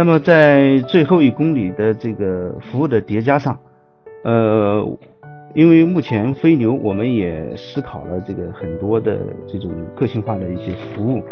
[0.00, 3.58] 那么在最后一公里的这个服务的叠加上，
[4.24, 4.82] 呃，
[5.54, 11.22] 因为目前飞牛我们也思考了这个很多的这种个性化的一些服务，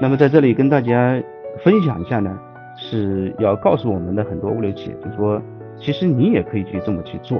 [0.00, 1.22] 那么在这里跟大家
[1.62, 2.38] 分享一下呢，
[2.78, 5.42] 是要告诉我们的很多物流企业，就是说
[5.76, 7.38] 其实你也可以去这么去做，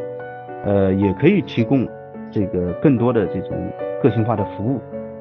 [0.66, 1.88] 呃，也可以提供
[2.30, 3.56] 这个更多的这种
[4.02, 4.78] 个性化的服务，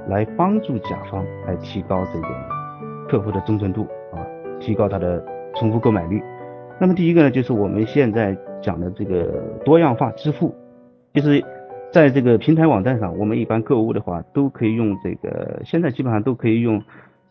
[0.10, 2.28] 来帮助甲方来提高这个
[3.08, 4.20] 客户的忠诚度啊，
[4.60, 5.24] 提高他的。
[5.56, 6.22] 重复购买率。
[6.80, 10.54] 那么第一个呢，就是我们现在讲的这个多样化支付，
[11.14, 11.44] 就是
[11.92, 16.82] 在这个平台网站上，我们一般购物的话，都可以用这个，现在基本上都可以用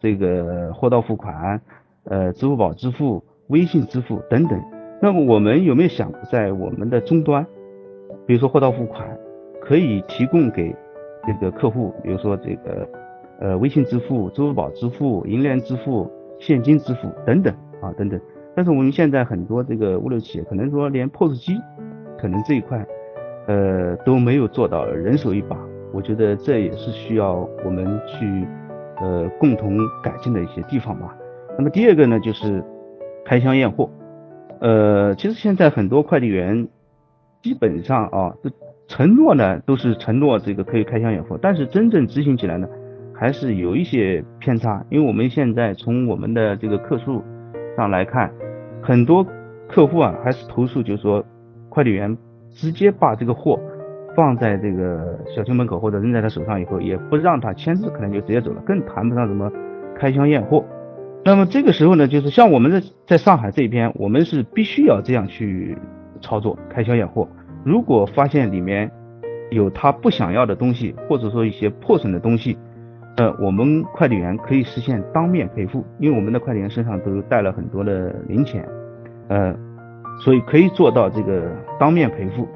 [0.01, 1.61] 这个货到付款，
[2.05, 4.59] 呃，支付宝支付、微信支付等等。
[5.03, 7.47] 那么我们有没有想在我们的终端，
[8.27, 9.07] 比如说货到付款，
[9.61, 10.75] 可以提供给
[11.27, 12.89] 这个客户，比如说这个
[13.41, 17.55] 呃微信支付、支付宝支付、银联支付、现金支付等等。
[17.85, 18.19] 啊，等等，
[18.57, 21.61] 但是我们现在很多这个物流企业，可能说连 POS 机，
[22.19, 22.83] 可能这一块，
[23.47, 25.59] 呃，都没有做到人手一把。
[25.93, 28.47] 我觉得这也是需要我们去，
[29.03, 31.15] 呃，共同改进的一些地方吧。
[31.59, 32.65] 那么第二个呢，就是
[33.23, 33.91] 开箱验货。
[34.61, 36.67] 呃，其实现在很多快递员，
[37.43, 38.35] 基本上啊，
[38.89, 42.67] 承诺呢都是承诺这个可以开箱验货，但是真正执行起来呢，
[43.13, 44.83] 还是有一些偏差。
[44.89, 47.23] 因为我们现在从我们的这个客数。
[47.77, 48.31] 上来看，
[48.83, 49.27] 很多
[49.69, 51.25] 客户啊还是投诉，就是说
[51.69, 52.17] 快递员
[52.51, 53.59] 直接把这个货
[54.17, 59.51] 放在这个小区门口或者扔在他手上以后，也不让他签字，可能就直接走了，更谈不上什么
[59.97, 60.65] 开箱验货。
[61.25, 65.77] 那么这个时候呢，就是像我们在在上海这边，我们是必须要这样去
[66.21, 67.27] 操作开箱验货。
[67.65, 68.91] 如果发现里面
[69.51, 72.59] 有他不想要的东西，或者说一些破损的东西，
[73.17, 78.69] 呃，我们快递员可以实现当面赔付，因为我们的快递员身上都带了很多的零钱，
[79.29, 79.55] 呃，
[80.19, 81.49] 所以可以做到这个
[81.79, 82.49] 当面赔付，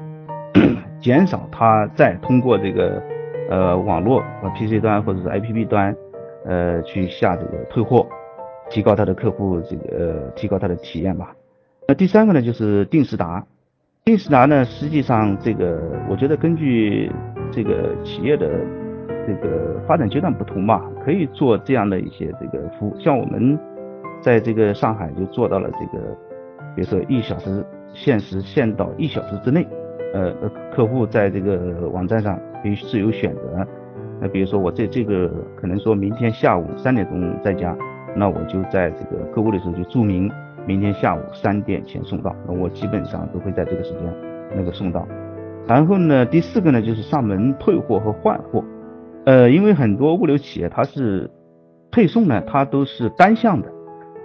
[0.99, 3.01] 减少他再通过这个
[3.49, 5.95] 呃网络啊 PC 端或者是 APP 端
[6.45, 8.05] 呃去下这个退货，
[8.69, 11.33] 提高他的客户这个呃提高他的体验吧。
[11.87, 13.45] 那第三个呢，就是定时达，
[14.03, 17.09] 定时达呢，实际上这个我觉得根据
[17.49, 18.49] 这个企业的。
[19.29, 22.99] 这个发展阶段不同嘛，可以做这样的一些这个服务。
[22.99, 23.59] 像我们
[24.21, 26.03] 在这个上海就做到了这个，
[26.75, 27.63] 比如说一小时
[27.93, 29.67] 限时限到一小时之内，
[30.15, 30.33] 呃，
[30.73, 33.67] 客户在这个网站上可以自由选择。
[34.19, 37.77] 那比如说我这这个可能说明天下午三点钟在家，
[38.15, 40.29] 那我就在这个购物的时候就注明
[40.65, 44.01] 明天下午三点前送到，那我基本上都会在这个时间
[44.55, 45.07] 那个送到。
[45.67, 48.63] 然后呢，第四个呢就是上门退货和换货。
[49.29, 51.29] 呃，因为很多物流企业它是
[51.91, 53.71] 配送呢，它都是单向的，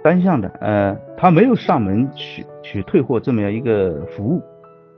[0.03, 4.41] 单向的，呃，它没有上门去去退货这么样一个服务。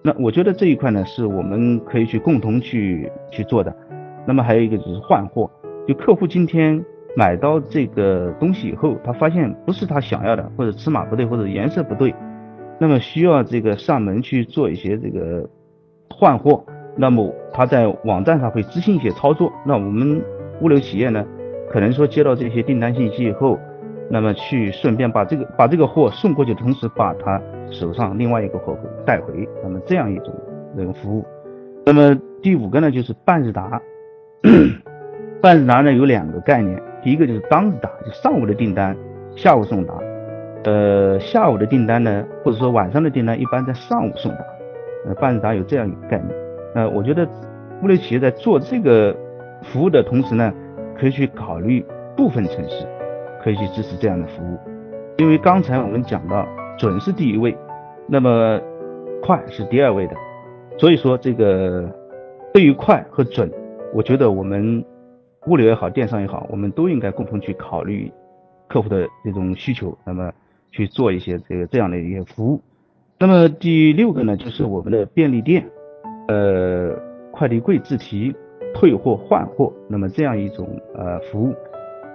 [0.02, 3.76] 那我觉得这一块呢，是我们可以去共同去去做的。
[4.26, 5.52] 那么还有一个就是换货，
[5.86, 6.82] 就客户今天
[7.18, 12.16] 买到这个东西以后，他发现不是他想要的，或者尺码不对，或者颜色不对，
[12.80, 15.50] 那么需要这个上门去做一些这个
[16.10, 16.64] 换货。
[16.98, 20.22] 那么他在网站上会执行一些操作，那我们
[20.62, 21.24] 物流企业呢，
[21.70, 23.60] 可能说接到这些订单信息以后，
[24.10, 27.40] 那么去顺便把这个把这个货送过去，同时把他
[27.70, 30.34] 手上另外一个货带回，那么这样一种
[30.76, 31.26] 那个服务。
[31.86, 33.82] 那么第五个呢，就是半日达。
[35.40, 38.98] 半日达呢有两个概念，第一个就是当日达，就上午的订单，
[39.36, 39.94] 下午送达。
[40.64, 44.40] 呃，下午的订单呢，或者说晚上的订单，一般在上午送达。
[45.06, 46.47] 呃，半日达有这样一个概念。
[46.78, 47.28] 呃，我觉得
[47.82, 49.12] 物流企业在做这个
[49.64, 50.54] 服务的同时呢，
[50.96, 51.84] 可以去考虑
[52.16, 52.86] 部分城市
[53.42, 54.60] 可以去支持这样的服务，
[55.18, 56.48] 因为刚才我们讲到
[56.78, 57.58] 准是第一位，
[58.06, 58.62] 那么
[59.24, 60.14] 快是第二位的，
[60.78, 61.90] 所以说这个
[62.54, 63.52] 对于快和准，
[63.92, 64.86] 我觉得我们
[65.48, 68.12] 物流也好，电商也好，我们都应该共同去考虑
[68.68, 70.32] 客户的这种需求，那么
[70.72, 72.62] 去做一些这个这样的一些服务。
[73.18, 75.68] 那么第六个呢，就是我们的便利店，
[76.28, 76.96] 呃，
[77.32, 78.36] 快递柜自提
[78.74, 81.56] 退货换货，那么这样一种呃服务，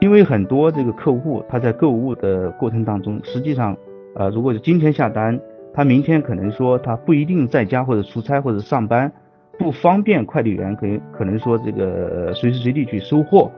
[0.00, 3.76] 因为很多这个客户他在购物的过程当中，实际上
[4.14, 5.41] 呃，如果是今天下单，
[5.73, 9.12] 他明天可能说他不一定在家或者出差或者上班。
[9.59, 13.50] 不方便快递员可可能说这个随时随地去收货，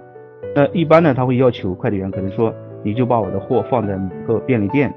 [0.54, 2.52] 那一般呢他会要求快递员可能说
[2.82, 4.92] 你就把我的货放在某个便利店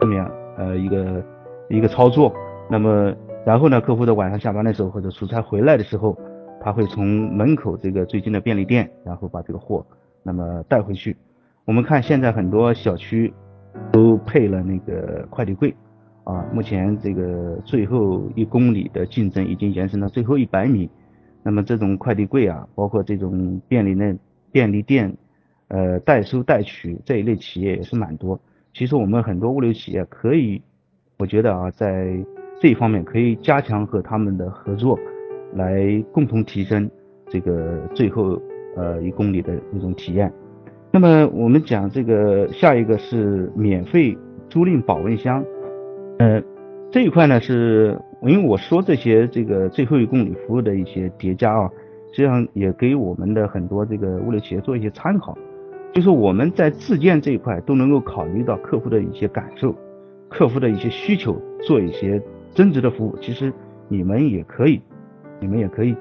[0.00, 1.22] 这么样呃一个
[1.68, 2.32] 一个操作，
[2.70, 3.12] 那么
[3.44, 6.18] 然后呢客户的晚上下班的时候或者出差回来的时候，
[6.60, 9.84] 他会从门口这个最近的便利店，然后把这个货
[10.22, 11.16] 那么带回去。
[11.64, 13.32] 我们看现在很多小区
[13.92, 15.74] 都配了那个快递柜。
[16.24, 20.90] 啊，目前这个最后一公里的竞争已经延伸到最后一百米，
[21.42, 24.18] 那么这种快递柜啊，包括这种便利店、
[24.52, 25.16] 便利店，
[25.68, 28.38] 呃，代收代取这一类企业也是蛮多。
[28.74, 30.60] 其实我们很多物流企业可以，
[31.16, 32.22] 我觉得啊，在
[32.60, 34.98] 这一方面可以加强和他们的合作，
[35.54, 36.90] 来共同提升
[37.28, 38.40] 这个最后
[38.76, 40.32] 呃一公里的那种体验。
[40.90, 44.16] 那么我们讲这个下一个是免费
[44.48, 45.44] 租赁保温箱。
[46.18, 46.42] 呃，
[46.90, 51.70] 这一块呢，是因为我说这些这个最后一公里服务的一些叠加啊，
[52.10, 55.38] 实际上也给我们的很多这个物流企业做一些参考，
[55.92, 59.72] 就是我们在自建这一块都能够考虑到客户的一些感受，
[60.28, 62.20] 客户的一些需求，做一些
[62.58, 63.16] 增值的服务。
[63.22, 63.52] 其实
[63.86, 64.82] 你们也可以，
[65.38, 65.94] 你们也可以。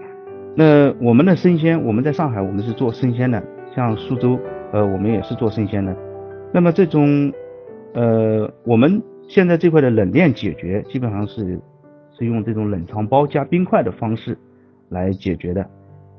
[0.55, 3.43] 那我们的生鲜，我们在上海我们是做生鲜的，
[3.75, 4.39] 像苏州，
[4.71, 5.95] 呃，我们也是做生鲜的。
[6.51, 7.31] 那么这种，
[7.93, 9.03] 呃，我们。
[9.29, 11.59] 现在这块的冷链解决基本上是
[12.17, 14.37] 是用这种冷藏包加冰块的方式
[14.87, 15.69] 来解决的。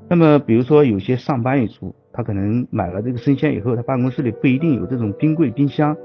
[0.07, 5.97] 那么比如说有些上班一族，他可能买了这个生鲜以后，他办公室里不一定有这种冰柜冰箱，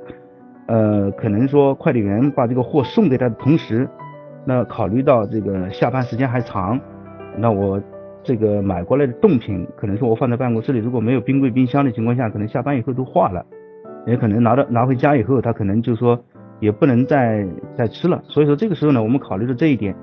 [0.65, 3.87] 呃，可能说快递员把这个货送给他的同时，
[4.45, 6.81] 那考虑到这个下班时间还长，
[7.39, 7.83] 那我
[8.23, 13.45] 这个买过来的冻品，可能说我放在办公室里，如果没有冰柜冰箱的情况下，可能下班以后都化了，
[14.07, 16.23] 也可能拿到拿回家以后，他可能就说。
[16.61, 17.47] 也不能再
[17.77, 19.95] 再吃了，所以说这个时候呢，我们考虑的这一点，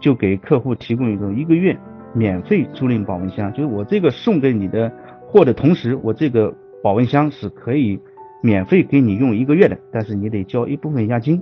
[0.00, 1.78] 就给客户提供一种一个月
[2.12, 4.90] 免费租赁保温箱，就是我这个送给你的
[5.26, 6.52] 货的同时，我这个
[6.82, 8.00] 保温箱是可以
[8.42, 11.40] 免费给你用一个月的，但是你得交一部分押金，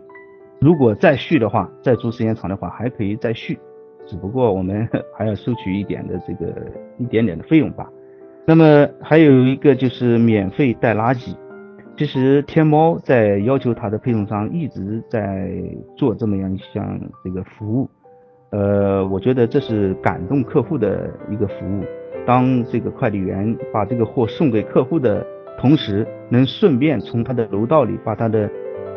[0.67, 3.57] 如果再续的话，再租时间长的话还可以再续，
[4.05, 6.53] 只不过我们 还要收取一点的这个
[6.99, 7.89] 一点点的费用吧。
[8.45, 11.37] 那么还有一个就是免费带垃圾。
[11.97, 15.49] 其实天猫在要求它的配送商一直在
[15.97, 17.89] 做这么样一项这个服务，
[18.51, 21.85] 呃，我觉得这是感动客户的一个服务。
[22.27, 25.25] 当这个快递员把这个货送给客户的
[25.61, 28.51] 同时，能顺便从他的楼道里把他的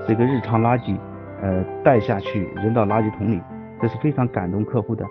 [0.08, 0.98] 这个日常垃圾
[1.42, 3.40] 呃带下去扔到垃圾桶里，
[3.82, 5.06] 这是非常感动客户的。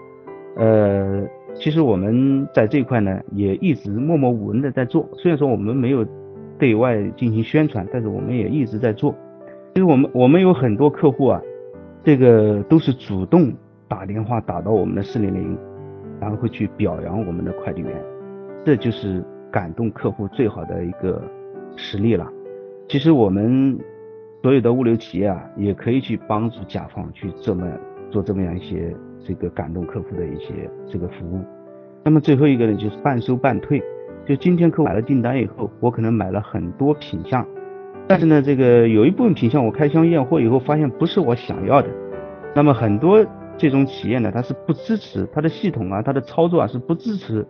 [0.56, 6.06] 呃，其实我们在这一块呢也一直默默无闻的在做，虽然说我们没有。
[6.60, 9.14] 对外进行宣传，但是我们也一直在做。
[9.72, 11.40] 其实我们我们有很多客户啊，
[12.02, 13.52] 这个都是主动
[13.86, 15.56] 打电话打到我们的四零零，
[16.20, 17.92] 然后会去表扬我们的快递员，
[18.64, 21.22] 这就是感动客户最好的一个
[21.76, 22.28] 实力了。
[22.88, 23.78] 其实我们
[24.42, 27.66] 所有的物流企业啊，也可以去帮助甲方去这么
[28.10, 31.40] 做这么样一些这个感动客户的一些这个服务。
[32.04, 33.82] 那么最后一个呢，就是半收半退。
[34.26, 37.46] 就今天客户买了订单以后，我可能买了很多品相，
[38.06, 41.88] 但是呢，这个有一部分品相我开箱验货以后发现不是我想要的，
[42.54, 43.24] 那么很多
[43.56, 47.46] 这种企业呢，它是不支持它的系统啊，它的操作啊是不支持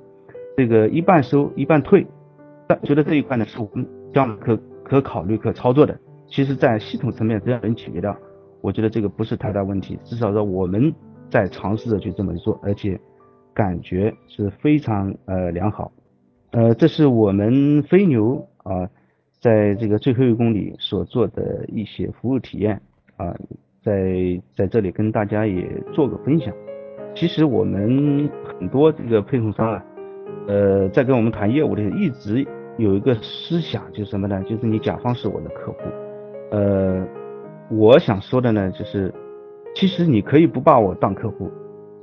[0.57, 2.07] 这个一半收一半退，
[2.69, 8.17] 但觉得这一块呢是我们这样可可考虑可操作的，其实在系统层面只要能解决掉，
[8.61, 10.93] 我觉得这个不是太大问题，至少说我们
[11.31, 13.01] 在尝试着去这么做，而且
[13.55, 15.91] 感觉是非常呃良好。
[16.51, 18.89] 呃，这是我们飞牛啊，
[19.41, 22.81] 在这个最后一公里所做的一些服务体验
[23.17, 23.35] 啊，
[23.83, 26.55] 在在这里跟大家也做个分享。
[27.15, 29.85] 其实我们很多这个配送商啊，
[30.47, 34.43] 呃，在跟我们谈业务的时候，一直有一个思想，就是什么呢？
[34.45, 35.79] 就是你甲方是我的客户。
[36.51, 37.07] 呃，
[37.71, 39.13] 我想说的呢，就是
[39.75, 41.51] 其实你可以不把我当客户，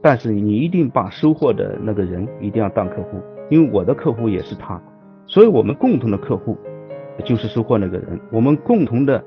[0.02, 3.22] 但是你一定把收货的那个人一定要当客户。
[3.50, 4.82] 因为我的客户也是他，
[5.28, 6.58] 所以我们共同的客户
[7.24, 9.24] 就是收货那个人，我们共同的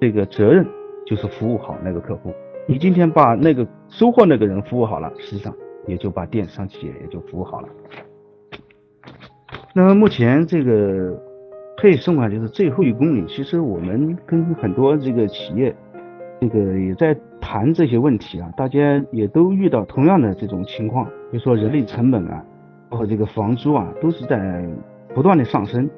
[0.00, 0.66] 这个责任
[1.06, 2.32] 就是服务好那个客户。
[2.66, 5.54] 你今天把那个收货那个人服务好了，实际上
[5.86, 7.68] 也就把电商企业也就服务好了。
[9.74, 11.20] 那么目前这个
[11.80, 15.74] 配送啊，就是最后一公里，其实我们跟很多这个企业，
[16.38, 22.44] 这个也在谈这些问题啊，大家也都遇到同样的这种情况，比如说人力成本啊，
[22.90, 24.68] 包括这个房租啊，都是在
[25.14, 25.88] 不断的上升。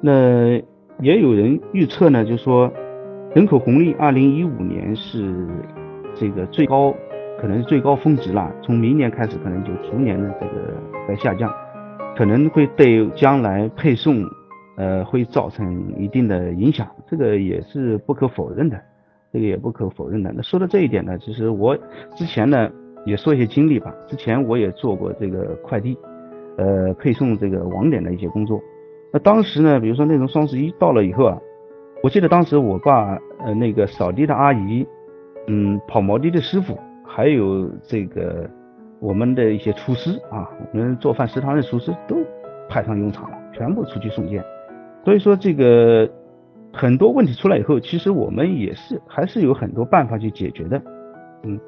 [0.00, 0.60] 那
[1.00, 2.68] 也有人预测呢，就说
[3.32, 5.46] 人口红利，二零一五年是
[6.16, 6.92] 这个最高，
[7.40, 10.74] 可能最高峰值了，从明年开始可能就逐年的这个
[11.06, 11.48] 在下降。
[12.14, 14.22] 可能会对将来配送，
[14.76, 18.80] 呃，会造成一定的影响，这个也是不可否认的，
[19.32, 20.32] 这个也不可否认的。
[20.34, 21.76] 那说到这一点呢，其实我
[22.16, 22.70] 之前呢
[23.04, 25.96] 也说一些经历吧，之前我也做过这个快递，
[26.56, 28.60] 呃，配送这个网点的一些工作。
[29.12, 31.38] 那当时呢，比如说那种双十一到了以后啊，
[32.02, 34.86] 我记得当时我爸，呃，那个扫地的阿姨，
[35.48, 38.48] 嗯，跑毛地的师傅，还有这个。
[39.00, 42.14] 我们的一些厨师啊，我们做饭食堂的厨师都
[42.68, 44.40] 派上用场了，全部出去送件。
[45.04, 46.08] 所以说这个
[46.72, 50.80] 很多问题出来以后，其实我们也是还是有很多办法去解决的。
[51.44, 51.58] 嗯，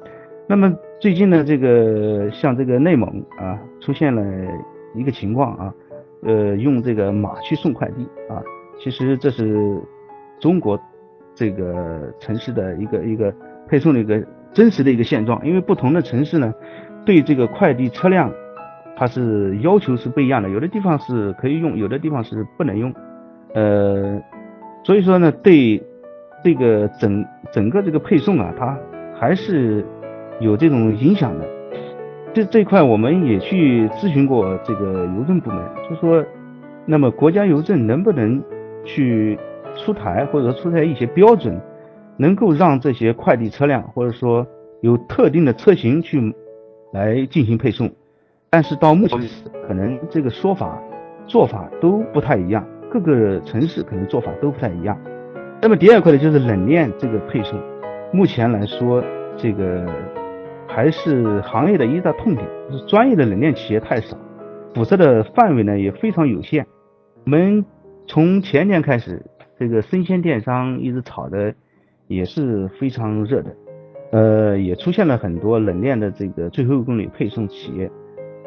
[0.47, 4.23] 那么最近呢，这个像这个内蒙啊，出现了
[4.95, 5.73] 一个情况啊，
[6.23, 8.41] 呃，用这个马去送快递啊，
[8.79, 9.81] 其实这是
[10.39, 10.79] 中国
[11.33, 13.33] 这个城市的一个一个
[13.67, 16.53] 配送的一个真实的一个现状，因为不同的城市呢。
[17.05, 18.33] 对这个快递车辆，
[18.97, 22.91] 它是要求是不一样的，有的地方是可以用，有的地方是不能用，
[23.55, 24.21] 呃，
[24.83, 25.81] 所以说呢，对
[26.43, 28.77] 这个整整个这个配送啊，它
[29.17, 29.83] 还是
[30.39, 31.45] 有这种影响的。
[32.33, 35.59] 这这块我们也去咨询过这个邮政部门，
[35.89, 36.23] 就说，
[36.85, 38.43] 那么国家邮政能不能
[38.83, 39.39] 去
[39.75, 41.59] 出台或者说出台一些标准，
[42.17, 44.45] 能够让这些快递车辆或者说
[44.81, 46.35] 有特定的车型去。
[46.93, 47.91] 来进行配送，
[48.49, 50.81] 但是到目前为止，可能这个说法
[51.27, 52.65] 做法都不太一样，
[52.99, 54.99] 各个城市可能做法都不太一样。
[55.61, 57.59] 那么第二块呢，就是冷链这个配送，
[58.13, 59.03] 目前来说，
[59.37, 59.85] 这个
[60.67, 64.17] 还是行业的一大痛点，就是专业的冷链企业太少，
[64.73, 66.65] 辐射的范围呢也非常有限。
[67.25, 67.65] 我们
[68.05, 69.25] 从前年开始，
[69.57, 71.53] 这个生鲜电商一直炒的
[72.07, 73.55] 也是非常热的。
[74.11, 77.89] 呃，也出现了很多冷链的这个最后一公里配送企业，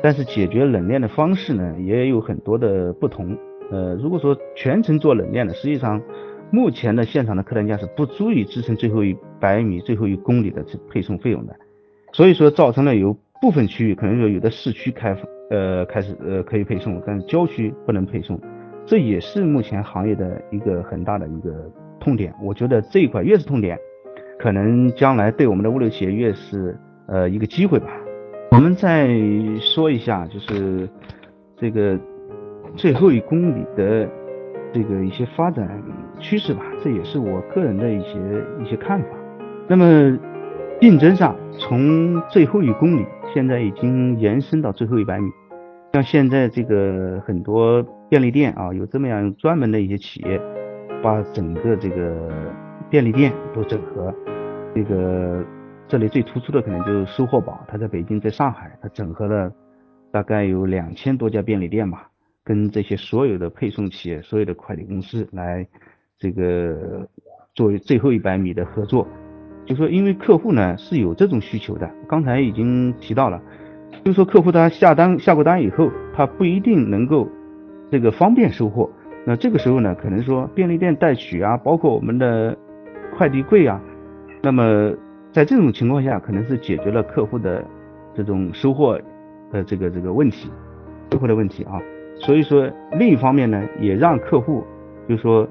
[0.01, 3.37] 但是解决冷链的方式呢，也有很多的不同。
[3.71, 6.01] 呃，如果说全程做冷链的，实际上
[6.51, 11.55] 目前的现场的客单价是不足以支撑最后一百米、最后一公里的这配送费用的，
[12.13, 15.17] 所以说造成了有部分区域可能说有的市区开
[15.51, 18.41] 呃开始呃可以配送，但是郊区不能配送，
[18.87, 21.71] 这也是目前行业的一个很大的一个
[22.01, 22.35] 痛点。
[22.43, 23.79] 我觉得这一块越是痛点。
[24.39, 27.89] 可能将来对我们的物流企业越是呃一个机会吧。
[28.53, 29.09] 我们再
[29.59, 30.89] 说一下，就是
[31.57, 31.99] 这个
[32.77, 34.09] 最后一公里的
[34.73, 35.83] 这个一些发展
[36.19, 38.19] 趋势吧，这也是我个人的一些
[38.63, 39.09] 一些看法。
[39.67, 40.19] 那么
[40.81, 45.31] 竞争上，从最后一公里现在已经延伸到最后一百米，
[45.93, 50.41] 像现在这个很多便利店啊，有这么样专门的一些企业，
[51.03, 52.31] 把整个这个。
[52.91, 54.15] 便利店都整合，
[54.75, 55.45] 这个
[55.87, 59.53] 这里最突出的可能就是收货宝，它在北京，在上海，它整合了
[60.11, 62.09] 大概有两千多家便利店吧，
[62.49, 65.69] 跟这些所有的配送企业、所有的快递公司来
[66.19, 67.07] 这个
[67.55, 69.07] 作为最后一百米的合作。
[69.67, 73.39] 就说因为客户呢是有这种需求的，刚才已经提到了，
[74.03, 77.29] 就说客户他下单下过单以后，他不一定能够
[77.91, 78.91] 这个方便收货，
[79.27, 82.57] 那这个时候呢，可能说便利店代取啊，包括我们的。
[83.17, 83.81] 快递柜啊，
[84.43, 84.95] 那么
[85.33, 87.65] 在这种情况下，可能是解决了客户的
[88.15, 89.01] 这种收货
[89.51, 90.49] 的这个这个问题，
[91.11, 91.81] 收货的问题啊。
[92.19, 94.65] 所以说，另一方面呢，也让客户
[95.09, 95.49] 就是说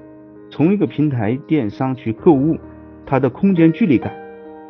[0.50, 2.58] 从一个平台电商去购物，
[3.06, 4.14] 它的空间距离感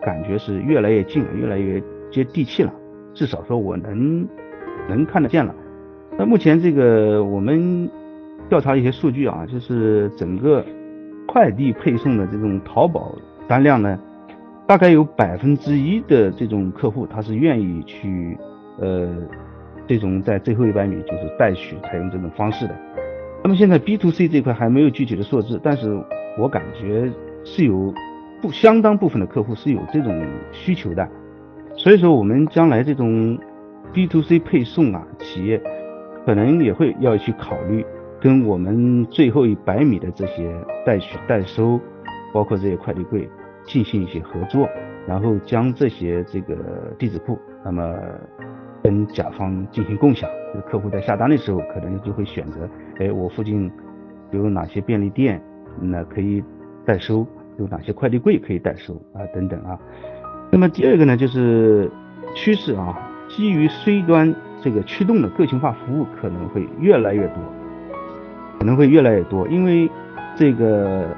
[0.02, 2.74] 感觉是越来越近了，越来越接地气了。
[3.14, 4.28] 至少说我能
[4.88, 5.54] 能看得见了。
[6.18, 7.90] 那目前这个我们
[8.48, 10.66] 调查一些数据啊，就是整个。
[11.30, 13.14] 快递配送的这种淘宝
[13.50, 14.00] 单量呢，
[14.66, 18.38] 大概有百分之一的这种客户，他是愿意去
[18.80, 19.14] 呃
[19.88, 22.76] 这种在最后一百米就是代取采用这种方式的。
[23.44, 25.98] 那么现在 B to C 这块还没有具体的数字，但是
[26.38, 27.12] 我感觉
[27.44, 27.94] 是有
[28.42, 31.08] 不相当部分的客户是有这种需求的。
[31.76, 33.38] 所以说我们将来这种
[33.94, 35.62] B to C 配送啊，企业
[36.26, 37.86] 可能也会要去考虑。
[38.20, 40.52] 跟我们最后一百米的这些
[40.84, 41.80] 代取代收，
[42.34, 43.30] 包括这些快递柜
[43.64, 44.68] 进行一些合作，
[45.08, 46.56] 然后将这些这个
[46.98, 47.96] 地址库，那么
[48.88, 50.30] 跟甲方进行共享。
[50.66, 53.70] 客户在下单的时候，可能就会选择，哎，我附近
[54.32, 55.42] 有哪些便利店，
[55.82, 56.42] 那可以
[56.86, 57.28] 代收，
[57.60, 59.78] 有哪些快递柜可以代收啊，等等啊。
[60.50, 61.92] 那么第二个呢，就是
[62.34, 67.36] 趋势啊，基于 C 端这个驱动的个性化服务可能会越来越多，
[68.58, 69.92] 可能会越来越多，因为
[70.38, 71.10] 这个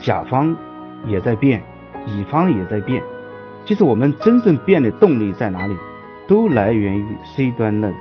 [0.00, 0.56] 甲方
[1.06, 1.62] 也在变，
[2.06, 3.02] 乙方也在变。
[3.66, 5.76] 其实我们真正变的动力在哪里？
[6.28, 7.96] 都来源于 C 端那个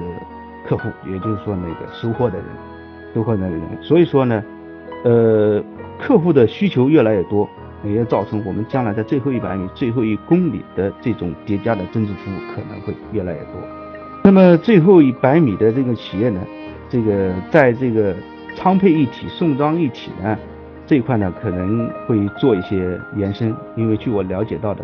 [0.67, 2.45] 客户，也就是说那个收货的人，
[3.15, 3.61] 收货那个人。
[3.81, 4.43] 所以说呢，
[5.05, 5.63] 呃，
[5.97, 7.49] 客户的需求越来越多，
[7.85, 13.53] 也造成我们将来在最后一百米、最后一公里的这种叠加的增值服务可能会越来越多。
[14.25, 16.41] 那么最后一百米的这个企业呢，
[16.89, 18.13] 这个在这个
[18.55, 20.37] 仓配一体、送装一体呢
[20.85, 24.83] 这一块呢，可能会做一些延伸，因为据我了解到的。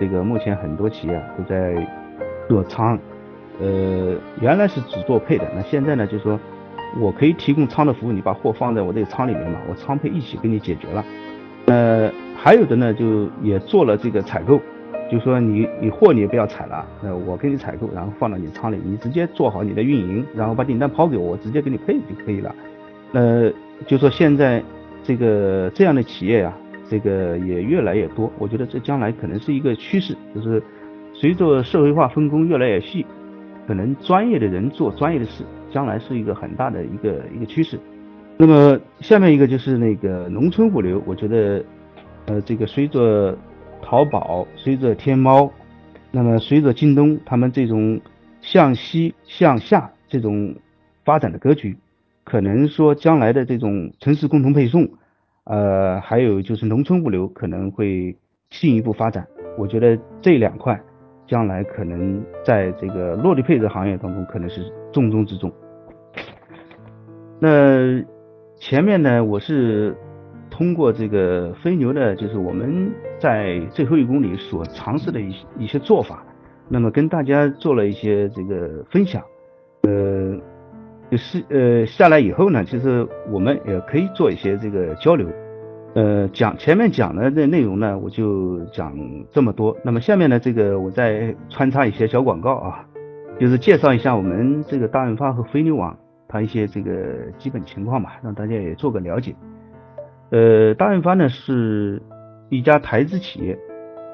[0.00, 1.74] 这个目前很多企业都在
[2.48, 2.98] 做仓，
[3.60, 6.40] 呃，原来是只做配的，那现在呢，就是说
[6.98, 11.04] 我可以提供仓的服务，你把货放在我这个仓里面嘛，我仓配一起给你解决了。
[11.66, 14.60] 呃，还有的呢，就也做了这个采购，
[15.10, 22.54] 就说你你货你也不要采了，那我给你采购，然后放到你仓里，你直接做好你的运营，然后把订单抛给我，我直接给你配就可以了。
[23.12, 23.52] 呃，
[23.86, 24.62] 就说现在
[25.04, 26.52] 这个这样的企业呀。
[26.90, 30.62] 这个也越来越多，我觉得这将来可能是一个趋势，就是
[31.20, 33.04] 随着社会化分工越来越细，
[33.66, 37.76] 可能专业的人做专业的事，将来是一个很大的一个一个趋势。
[38.36, 41.64] 那么下面一个就是那个农村物流，我觉得，
[42.26, 43.36] 呃，这个随着
[43.82, 45.50] 淘宝、随着天猫，
[46.12, 48.00] 那么随着京东他们这种
[48.40, 50.54] 向西向下这种
[51.04, 51.76] 发展的格局，
[52.22, 54.88] 可能说将来的这种城市共同配送。
[55.42, 58.14] 呃，还有就是农村物流可能会
[58.50, 59.26] 进一步发展，
[59.58, 60.80] 我觉得这两块
[61.28, 65.52] 将来可能在这个落地配置行业当中可能是重中之重。
[67.38, 68.02] 那
[68.56, 69.96] 前面呢，我是
[70.50, 72.90] 通过这个飞牛的，就是我们
[73.20, 76.24] 在最后一公里所尝试的一一些做法，
[76.68, 79.22] 那么跟大家做了一些这个分享。
[79.82, 80.36] 呃。
[81.10, 85.26] 就是呃下来以后呢，其实我们也可以做一些这个交流。
[85.98, 88.96] 呃，讲前面讲的这内容呢，我就讲
[89.32, 89.76] 这么多。
[89.82, 92.86] 那么下面呢，这个我再穿插一些小广告啊，
[93.40, 99.34] 就是介绍一下我们这个大润发和飞牛网它一些这个基本情况吧，让大家也做个了解。
[100.30, 102.00] 呃，大润发呢是
[102.48, 103.58] 一家台资企业，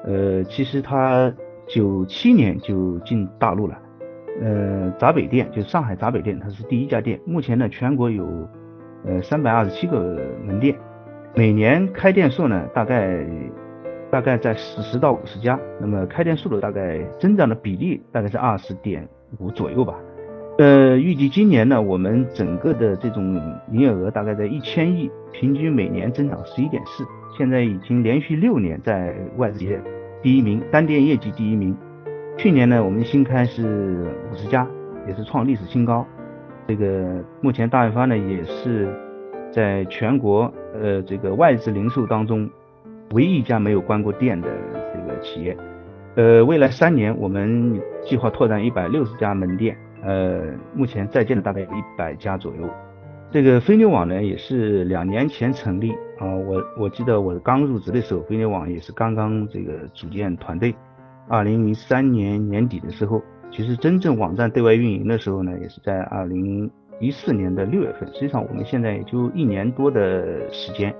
[0.05, 1.31] 呃，其实它
[1.67, 3.77] 九七年就进大陆了。
[4.41, 7.19] 呃，闸北店就上海闸北店，它是第一家店。
[7.27, 8.25] 目前呢，全国有
[9.05, 10.75] 呃三百二十七个门店，
[11.37, 13.25] 每年开店数呢大概
[14.09, 15.59] 大概在四十到五十家。
[15.81, 19.05] 那么开店数的大概增长的比例大概是二十点
[19.37, 19.95] 五左右吧。
[20.57, 23.35] 呃，预计今年呢，我们整个的这种
[23.69, 27.05] 营业额大概在一千亿，平均每年增长十一点四。
[27.37, 29.77] 现在已经连续六年在外资业
[30.21, 31.75] 第一名，单店业绩第一名。
[32.37, 34.65] 去年呢，我们新开是五十家，
[35.05, 36.05] 也是创历史新高。
[36.65, 38.87] 这个目前大润发呢，也是
[39.55, 42.49] 在全国呃这个外资零售当中
[43.11, 44.49] 唯一一家没有关过店的
[44.93, 45.55] 这个企业。
[46.15, 50.41] 呃，未来三年我们计划拓展一百六十家门店，呃，
[50.73, 52.69] 目前在建的大概有一百家左右。
[53.31, 60.75] 这个飞牛网呢，也是两年前成立啊，我我记得我刚入职的时候，飞牛网也是刚刚这个组建团队。
[61.29, 68.07] 二零零三年年底的时候，其实真正网站对外运营的时候呢，也是在二零一四年的六月份。
[68.13, 70.93] 实际上我们现在也就一年多的时间。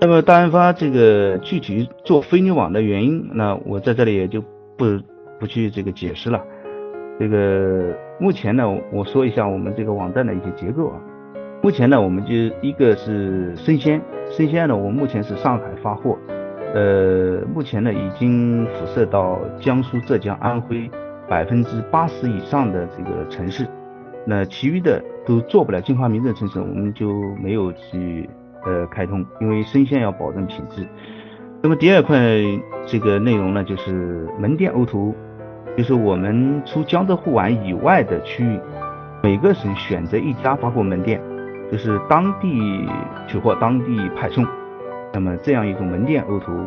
[0.00, 4.40] 那么大润发这个具体做飞牛网的原因，那我在这里也就
[4.76, 4.86] 不
[5.38, 6.42] 不去这个解释了。
[7.20, 11.00] 这个目前呢，我说一下我们这个网站的一些结构啊。
[11.62, 16.18] 目前呢，我们就一个是生鲜，生鲜呢，我们目前是上海发货。
[16.74, 20.90] 呃，目前呢，已经辐射到江苏、浙江、安徽
[21.28, 23.66] 百分之八十以上的这个城市，
[24.26, 28.28] 那其余的都做不了进化名证城市，我们就没有去
[28.64, 30.86] 呃开通，因为生鲜要保证品质。
[31.62, 32.18] 那么第二块
[32.86, 35.14] 这个内容呢，就是门店 O2O，
[35.76, 38.58] 就是我们除江浙沪皖以外的区域，
[39.22, 41.20] 每个省选择一家发货门店，
[41.70, 42.88] 就是当地
[43.28, 44.44] 取货、当地派送。
[45.12, 46.66] 那么这样一种门店 O2O，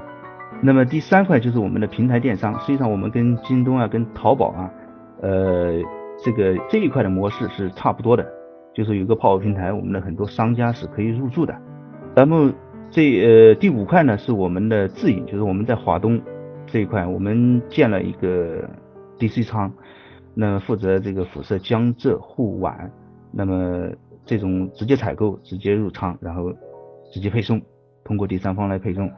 [0.61, 2.57] 那么第三块就是我们的平台电商。
[2.61, 4.71] 实际上我们跟京东啊、跟淘宝啊，
[5.21, 5.73] 呃，
[6.23, 8.25] 这个这一块的模式是差不多的，
[8.75, 11.55] 就是有一个泡泡平台，我们的很多商家是可以入驻的。
[12.15, 12.51] 然后
[12.91, 16.21] 这呃第五块呢是我们的自营，就是我们在华东
[16.67, 18.69] 这一块，我们建了一个
[19.17, 19.71] DC 仓，
[20.33, 22.91] 那负责这个辐射江浙沪皖
[23.31, 23.89] 那么
[24.25, 26.53] 这种直接采购、直接入仓，然后
[27.11, 27.61] 直接配送，
[28.03, 29.09] 通过第三方来配送。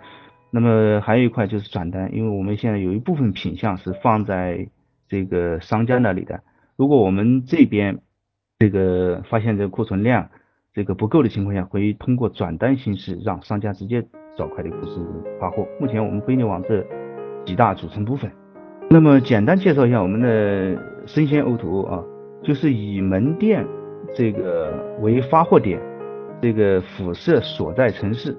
[0.51, 4.69] 那么还有一块就是转单，因为我们现在有一部分品项是放在
[5.07, 6.41] 这个商家那里的，
[6.75, 7.99] 如果我们这边
[8.59, 10.29] 这个发现这个库存量
[10.73, 14.03] 这个不够的情况下，会通过转单形式让商家直接
[14.37, 15.05] 找快递公司
[15.39, 15.67] 发货。
[15.79, 16.85] 目前我们飞牛网这
[17.45, 18.31] 几大组成部分。
[18.89, 22.03] 那么简单介绍一下我们的生鲜 O to 啊，
[22.43, 23.65] 就是以门店
[24.15, 25.79] 这个为发货点，
[26.41, 28.37] 这个辐射所在城市。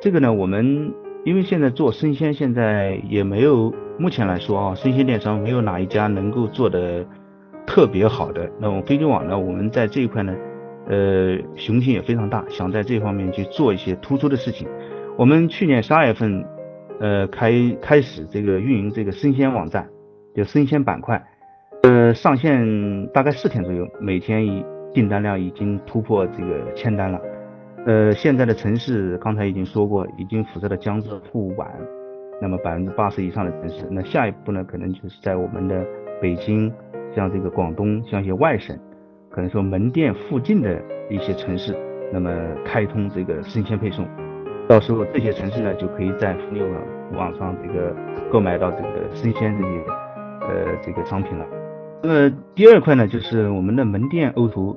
[0.00, 7.04] 这个呢，我们因为现在做生鲜，现在也没有目前来说啊，生鲜电商没有哪一家能够做的
[7.68, 8.50] 特别好的。
[8.58, 10.34] 那么飞牛网呢，我们在这一块呢，
[10.88, 14.66] 呃，雄心也非常大，想在这方面去做一些突出的事情。
[15.18, 16.42] 我们去年十二月份。
[17.00, 19.88] 呃，开开始这个运营这个生鲜网站，
[20.34, 21.24] 就生鲜板块，
[21.84, 27.20] 呃，上线大概四天左右，每天已订单量已经突破这个千单了。
[27.86, 31.68] 呃，现在的城市刚才已经说过，已经辐射到江浙沪皖，
[32.42, 33.86] 那么百分之八十以上的城市。
[33.92, 35.86] 那下一步呢，可能就是在我们的
[36.20, 36.68] 北京，
[37.14, 38.78] 像这个广东，像一些外省，
[39.30, 41.76] 可能说门店附近的一些城市，
[42.12, 42.30] 那么
[42.64, 44.06] 开通这个生鲜配送。
[44.68, 47.96] 到时候这些城市呢，就可以在福牛网网上这个
[48.30, 49.84] 购买到这个生鲜这些
[50.42, 51.46] 呃这个商品了。
[52.02, 54.76] 那么第二块呢，就是我们的门店 O 图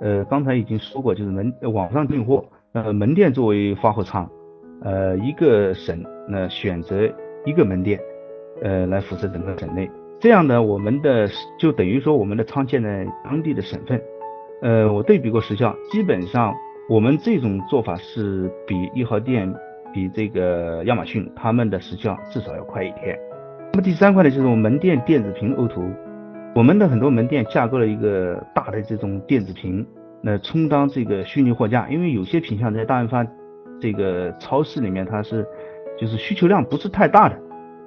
[0.00, 4.30] 呃刚才已经说过，就是门网上订货，呃门店作为发货仓，
[4.82, 6.96] 呃一个省那选择
[7.44, 8.00] 一个门店，
[8.62, 9.90] 呃来辐射整个省内，
[10.24, 14.00] 这样呢我们的就等于说我们的仓建在当地的省份，
[14.62, 16.54] 呃我对比过时效，基本上。
[16.88, 19.54] 我们这种做法是比一号店、
[19.92, 23.18] 比这个亚马逊他们的时效至少要快一天。
[23.72, 25.90] 那么第三块呢，就是我们门店电子屏 O 图，
[26.54, 29.86] 我们的很多门店架构了一个大的这种电子屏，
[30.22, 31.88] 那充当这个虚拟货架。
[31.90, 33.26] 因为有些品相在大润发
[33.78, 35.46] 这个超市里面，它是
[35.98, 37.38] 就是需求量不是太大的，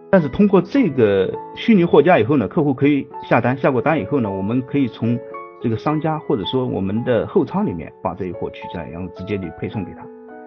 [0.09, 5.19] 但是通过这个虚拟货架以后呢，客户可以下单，下过单以后呢，我们可以从
[5.61, 10.05] 这个商家或者说我们的后仓里面把这一货取下来，然后直接就配送给他，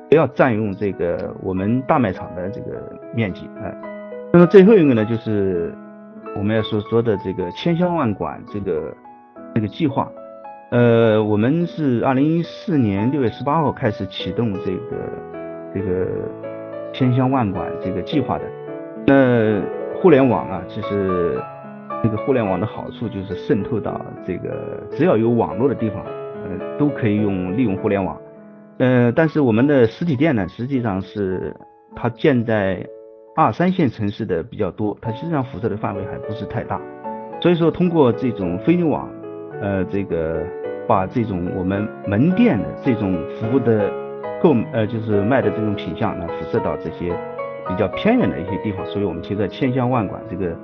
[0.09, 3.71] 不要占用这个我们大卖场的这个面积啊。
[4.33, 5.75] 那么最后一个呢，就是
[6.37, 8.97] 我们要所说的这个千箱万馆这个
[9.55, 10.11] 这个计划。
[10.71, 14.97] 呃，我们是二零一四年六月十八号开始启动这个
[15.75, 16.07] 这个
[16.93, 18.45] 千箱万馆这个计划的。
[19.07, 19.61] 那
[20.01, 21.41] 互联网啊，其实。
[22.03, 28.19] 这个互联网的好处就是渗透到这个只要有网络的地方，呃，都可以用利用互联网。
[28.79, 31.55] 呃，但是我们的实体店呢，实际上是
[31.95, 32.87] 它建在
[33.37, 36.81] 二三线城市的比较多，它实际上辐射的范围还不是太大。
[37.39, 39.07] 所以说，通过这种飞牛网，
[39.61, 40.43] 呃，这个
[40.89, 43.93] 把这种我们门店的这种服务的
[44.43, 47.15] 购，呃，就是卖的这种品相呢，辐射到这些
[47.71, 48.85] 比较偏远的一些地方。
[48.87, 50.57] 所以我们提出千乡万馆这个。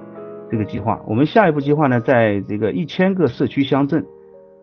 [0.48, 4.06] 这个计划，我们下一步计划呢，在这个一千个社区乡镇，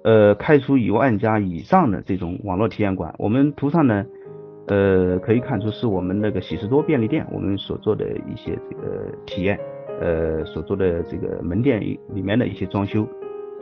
[0.05, 3.13] 呃，开出一万家以上的这种网络体验馆。
[3.17, 4.05] 我们图上呢，
[4.67, 9.59] 呃，可以看出是我们那个喜事多便利店我们所做的一些这个体验，
[9.99, 13.05] 呃，所做的这个门店里面的一些装修。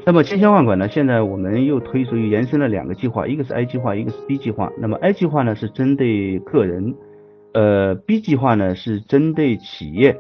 [0.06, 4.72] 那么千乡万馆呢，现在我们又推出延伸了两个计划，一个是 I 计划，一个是 B 计划。
[4.78, 6.94] 那么 I 计划呢是针对个人，
[7.54, 10.18] 呃，B 计划呢是针对企业。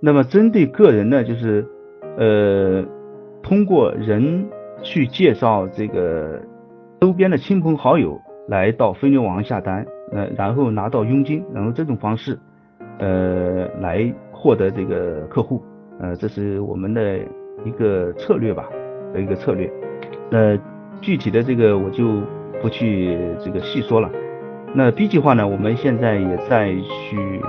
[0.00, 1.66] 那么针对个人呢，就是，
[2.16, 2.82] 呃，
[3.42, 4.48] 通过人
[4.82, 6.40] 去介绍这个
[7.00, 12.38] 周边的亲朋好友来到飞牛网下单，呃，然后拿到佣金，然后这种方式，
[12.98, 15.62] 呃，来获得这个客户，
[16.00, 17.18] 呃，这是我们的
[17.66, 18.70] 一个策略吧，
[19.12, 19.70] 的一个策略。
[20.30, 20.58] 那
[21.02, 22.22] 具体的这个我就
[22.62, 24.10] 不去这个细说了。
[24.74, 27.40] 那 B 计划呢，我们现在也在去，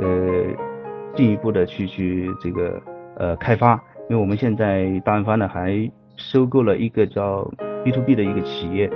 [0.00, 0.68] 呃。
[1.16, 2.80] 进一步的去去这个
[3.16, 3.74] 呃开发，
[4.08, 7.42] 因为我们现在大润发呢还收购了一个叫
[7.82, 8.88] B to B 的一个企业，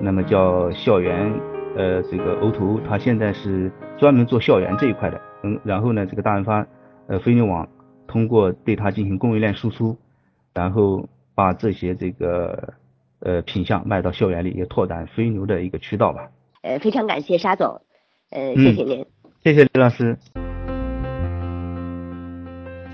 [0.00, 1.32] 那么叫校园
[1.74, 6.64] 呃这个 O to O，它现在是专门做校园这一块的，嗯，然后呢这个大润发
[7.08, 7.68] 呃飞牛网
[8.06, 9.96] 通过对它进行供应链输出，
[10.54, 12.74] 然后把这些这个
[13.18, 16.28] 呃品相卖到校园里，也拓展飞牛的一个渠道吧。
[16.64, 17.78] 呃，非常感谢沙总，
[18.30, 19.04] 呃，谢谢您，
[19.42, 20.16] 谢谢李老师。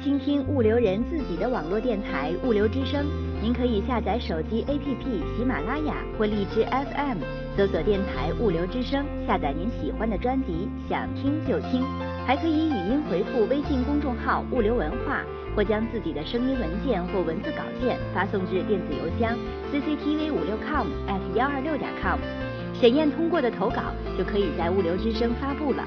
[0.03, 3.07] 倾听物流人自己的网络电台——物流之声。
[3.41, 5.05] 您可以下载手机 APP
[5.37, 7.19] 喜马拉雅或荔枝 FM，
[7.57, 11.85] 搜索电台物流之声，下载您喜欢的专辑，想听就听。
[12.27, 15.23] 还可以语音回复微信公众号“物流文化”，
[15.55, 19.39] 或将自己的声音文件或文字稿件发送至电子邮箱
[19.73, 22.19] cctv 五六 com at 幺二六点 com。
[22.81, 25.85] 检验通过的投稿就可以在物流之声发布了。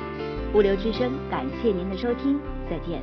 [0.54, 3.02] 物流之声，感谢您的收听，再见。